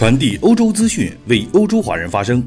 [0.00, 2.42] 传递欧洲资讯，为欧洲华人发声。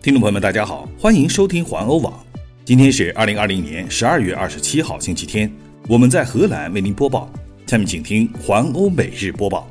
[0.00, 2.18] 听众朋友们，大家好，欢迎收听环欧网。
[2.64, 5.52] 今天是二零二零年十二月二十七号，星期天。
[5.86, 7.30] 我们在荷兰为您播报。
[7.66, 9.70] 下面请听环欧每日播报。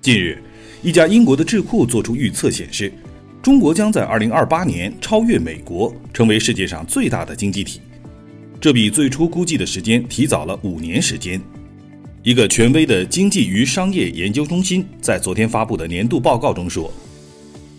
[0.00, 0.40] 近日，
[0.80, 2.92] 一家英国的智库做出预测，显示
[3.42, 7.80] 中国将在二零二八年超越美国，成为世界上最大的经济体。
[8.60, 11.42] 这比最初估计的时间提早了五年时间。
[12.24, 16.90] 一个权威的经济与商业研究中心在昨天发布的年度报告中说，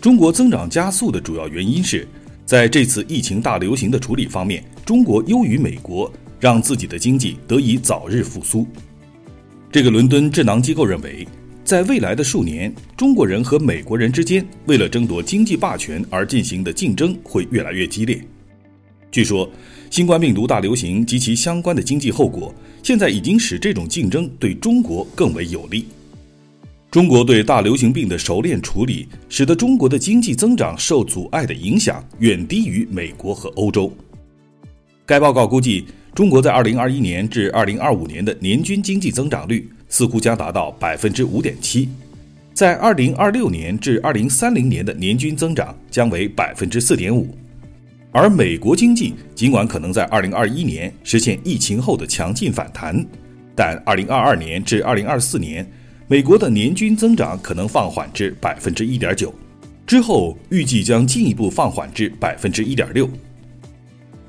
[0.00, 2.06] 中国增长加速的主要原因是
[2.44, 8.64] 在这次疫情大流行的处理方面，中国优于美国，让自己的经济得以早日复苏。
[9.72, 11.26] 这个伦敦智囊机构认为，
[11.64, 18.22] 在未来的数年，中国人和美国人之间为了争夺经济霸权而进行的竞争会越来越激烈。
[19.10, 19.50] 据说，
[19.90, 25.86] 新冠病毒大流行及其相关的经济后果，现在已经使这种竞争对中国更为有利。
[26.90, 33.92] 中国对大流行病的熟练处理，使得中国的经济增长受阻碍的影响远低于美国和欧洲。
[35.04, 41.88] 该报告估计，中国在2021年至2025年的年均经济增长率似乎将达到百分之五点七，
[42.54, 47.28] 在2026年至2030年的年均增长将为百分之四点五。
[48.12, 53.04] 而美国经济尽管可能在2021年实现疫情后的强劲反弹，
[53.54, 55.70] 但2022年至2024年，
[56.08, 59.34] 美国的年均增长可能放缓至百分之一点九，
[59.86, 63.08] 之后预计将进一步放缓至百分之一点六。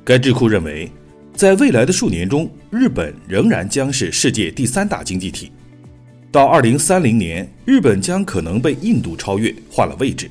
[0.03, 0.91] 该智库认为，
[1.33, 5.51] 在未来的数年中，日本仍然将是世界第三大经济体，
[6.31, 10.29] 到2030年，日本将可能被印度超越，换了位置。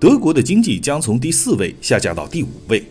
[0.00, 2.82] 德国的经济将从第四位下降到第五位，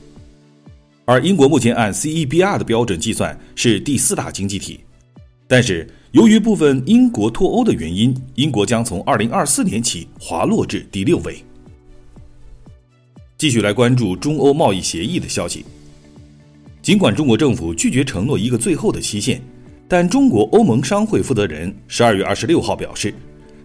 [1.06, 4.82] 而英国目前按 CEBR 的标准计算是第四大经济体，
[5.48, 11.44] 但是由于部分英国脱欧的原因，英国将从2024年起滑落至第六位。
[13.40, 15.66] 继续来关注中欧贸易协议的消息，
[16.83, 19.42] 尽管中国政府拒绝承诺一个最后的期限，
[19.88, 23.12] 但中国欧盟商会负责人十二月二十六号表示。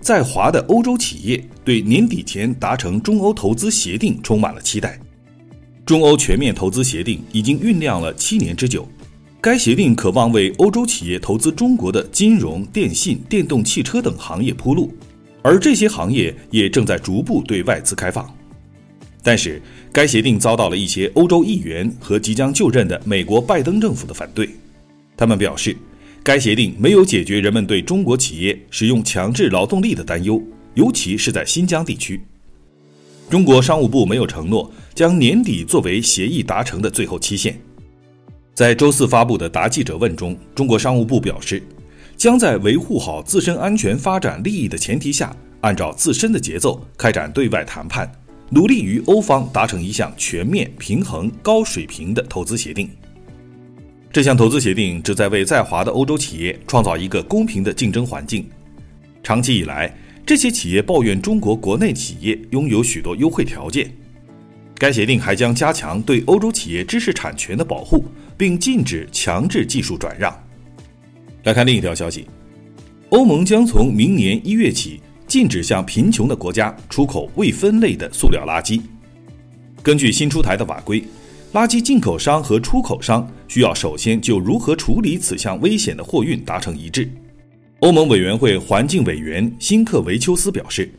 [0.04, 5.00] 在华的欧洲企业对年底前达成中欧投资协定充满了期待。
[5.86, 8.86] 中欧全面投资协定已经酝酿了七年之久，
[9.40, 14.92] 该协定渴望为欧洲企业投资中国的金融、电信、电动汽车等行业铺路，
[15.40, 18.30] 而这些行业也正在逐步对外资开放。
[19.22, 24.50] 但是，该协定遭到了一些欧洲议员和即将就任的美国拜登政府的反对，
[25.16, 25.74] 他们表示。
[26.24, 30.42] 该协定没有解决人们对中国企业使用强制劳动力的担忧，
[30.72, 32.18] 尤其是在新疆地区。
[33.28, 37.60] 中国商务部没有承诺将年底作为协议达成的最后期限。
[38.54, 41.62] 在周四发布的答记者问中，中国商务部表示，
[42.16, 48.10] 将在维护好自身安全发展利益的前提下，按照自身的节奏开展对外谈判，
[48.48, 52.88] 努力与欧方达成一项全面、平衡、高水平的投资协定。
[54.14, 58.48] 这项投资协定旨在为在华的欧洲企业创造一个公平的竞争环境。
[59.24, 59.92] 长期以来，
[60.24, 63.90] 这些企业抱怨中国国内企业拥有许多优惠条件。
[64.78, 68.04] 该协定还将加强对欧洲企业知识产权的保护，
[68.38, 70.32] 并禁止强制技术转让。
[71.42, 72.24] 来看另一条消息：
[73.08, 78.80] 欧盟将从明年一月起禁止向贫穷的国家出口未分类的塑料垃圾。
[79.82, 81.02] 根据新出台的法规。
[81.54, 87.08] 垃圾进口商和出口商需要首先就如何处理此项危险的货运达成一致。
[87.78, 90.90] 欧盟委员会环境委员辛克维丘斯表示，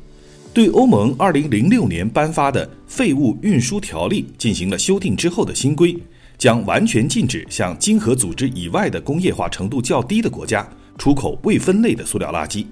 [0.54, 5.94] 对欧盟2006年颁发的废物运输条例进行了修订之后的新规，
[6.38, 10.66] 将完全禁止向经合组织以外的工业化程度较低的国家
[10.98, 12.66] 出口未分类的塑料垃圾。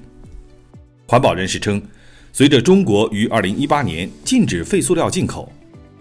[1.05, 1.81] 环保人士称，
[2.31, 5.51] 随着中国于2018年禁止废塑料进口。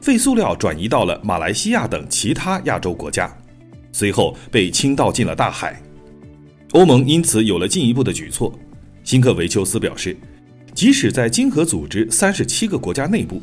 [0.03, 3.33] 废塑料转移到了马来西亚等其他亚洲国家，
[3.93, 5.81] 随后被倾倒进了大海。
[6.73, 8.53] 欧盟因此有了进一步的举措。
[9.05, 10.17] 辛克维丘斯表示，
[10.75, 13.41] 即使在经合组织三十七个国家内部，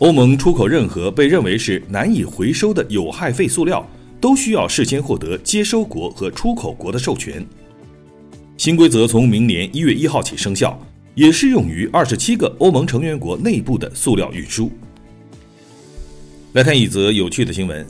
[0.00, 3.82] 欧盟出口任何被认为是难以回收的有害废塑料，
[4.20, 7.42] 都需要事先获得接收国和出口国的授权。
[8.58, 10.78] 新规则从明年一月一号起生效，
[11.14, 14.70] 也适用于二十七个欧盟成员国内部的塑料运输。
[16.52, 17.86] 来看一则有趣的新闻：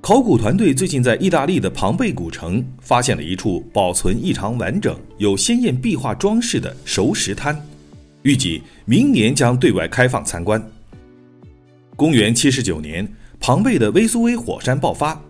[0.00, 7.54] 考古团队最近在意大利的庞贝古城发现了一处保存异常完整、有鲜艳壁画装饰的熟石滩，
[8.22, 10.62] 预计明年将对外开放参观。
[11.94, 13.06] 公元七十九年，
[13.38, 15.20] 庞贝的威苏威火山爆发，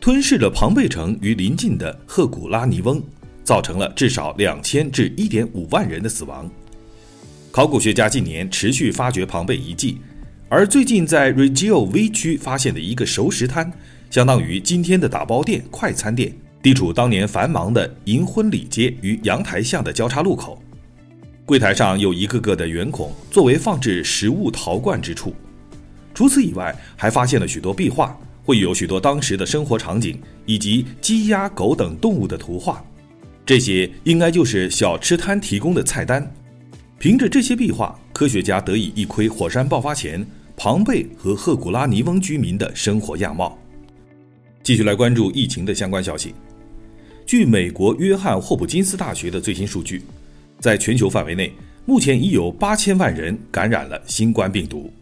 [0.00, 3.02] 吞噬了庞贝城与邻近的赫古拉尼翁，
[3.42, 6.48] 造成了至少两千至一点五万人的死亡。
[7.50, 9.98] 考古学家近年持续发掘庞贝遗迹，
[10.54, 13.72] 而最近在 Reggio V 区发现的一个熟食摊，
[14.10, 16.30] 相当于今天的打包店、快餐店，
[16.62, 20.62] 地处当年繁忙的银婚礼街与阳台巷的交叉路口。
[21.46, 25.34] 柜台上有一个个的圆孔，作为放置食物陶罐之处。
[26.12, 28.14] 除此以外，还发现了许多壁画，
[28.44, 32.84] 会有许多当时的生活场景以及鸡、鸭、狗等动物的图画。
[33.46, 36.30] 这些应该就是小吃摊提供的菜单。
[36.98, 40.24] 凭着这些壁画，科学家得以一窥火山爆发前
[40.56, 43.58] 庞贝和赫古拉尼翁居民的生活样貌。
[44.62, 46.34] 继续来关注疫情的相关消息。
[47.26, 50.02] 据美国约翰霍普金斯大学的最新数据，
[50.60, 51.52] 在全球范围内，
[51.84, 54.92] 目前已有八千万人感染了新冠病毒。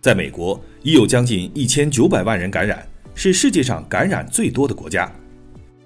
[0.00, 5.12] 在美国，已有将近一千九百万人感染，是世界上感染最多的国家。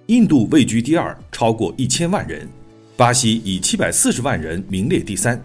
[0.06, 2.47] 印度位居第二，超过一千万人；
[2.97, 5.43] 巴西以七百四十万人名列第三，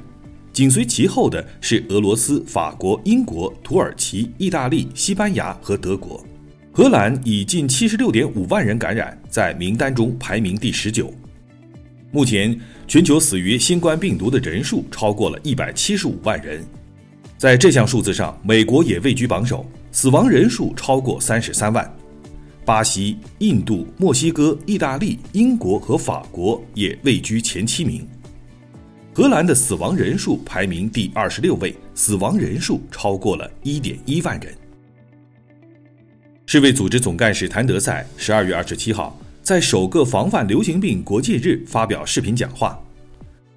[0.57, 6.25] 紧随其后的是俄罗斯、法国、英国、土耳其、意大利、西班牙和德国。
[6.71, 11.13] 荷兰以近七十六点五万人感染，在名单中排名第十九。
[12.09, 16.65] 目前，全球死于新冠病毒的人数超过了一百七十五万人。
[17.37, 21.87] 在这项数字上，美国也位居榜首，死亡人数超过三十三万。
[22.65, 28.07] 巴西、印度、墨西哥、意大利、英国和法国也位居前七名。
[29.17, 34.55] 荷兰的死亡人数排名第二十六位，死亡人数超过了一点一万人。
[36.45, 42.79] 世卫组织总干事谭德赛十二月二十七号在首个防范流行病国际日发表视频讲话。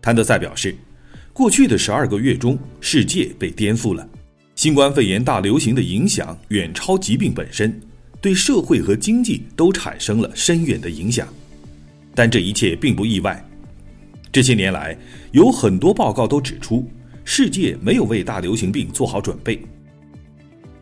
[0.01, 0.75] 谭德赛表示，
[1.31, 4.09] 过去的十二个月中，世界被颠覆了，
[4.55, 7.79] 新冠肺炎大流行的影响远超疾病本身。
[8.19, 11.29] 对社会和经济都产生了深远的影响，
[12.15, 13.47] 但这一切并不意外。
[14.33, 14.97] 这些年来，
[15.33, 16.89] 有很多报告都指出，
[17.25, 19.61] 世界没有为大流行病做好准备。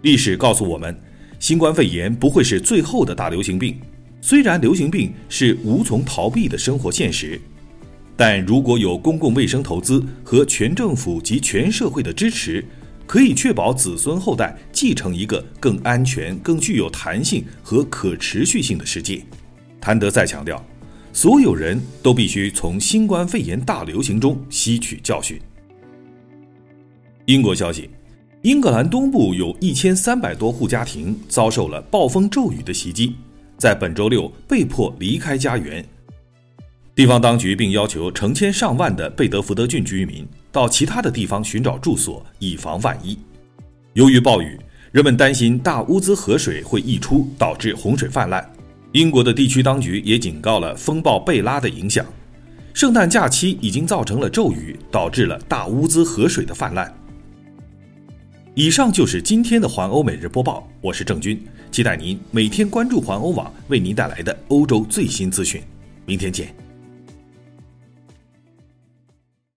[0.03, 0.99] 历史告诉我们，
[1.39, 3.79] 新冠肺炎不会是最后的大流行病。
[4.21, 7.41] 虽然流行病是无从逃避的生活现实，
[8.17, 12.65] 但如果有公共卫生投资和全政府及全社会的支持。
[13.07, 19.23] 可以确保子孙后代继承一个更安全、更具有弹性和可持续性的世界。
[19.81, 20.63] 谭德赛强调，
[21.21, 25.37] 所有人都必须从新冠肺炎大流行中吸取教训。
[27.25, 27.91] 英国消息，
[28.43, 33.17] 英格兰东部有一千三百多户家庭遭受了暴风骤雨的袭击，
[33.57, 35.85] 在本周六被迫离开家园。
[36.95, 43.19] 地方当局并要求成千上万的贝德福德郡居民到其他的地方寻找住所，以防万一。
[43.95, 44.57] 由于暴雨，
[44.93, 48.49] 人们担心大乌兹河水会溢出，导致洪水泛滥。
[48.93, 52.05] 英国的地区当局也警告了风暴贝拉的影响。
[52.73, 56.93] 圣诞假期已经造成了骤雨，导致了大乌兹河水的泛滥。
[58.55, 65.63] 以上就是今天的环欧每日播报，我是郑军，期待您每天关注环欧网为您带来的欧洲最新资讯。
[66.07, 66.68] 明天见。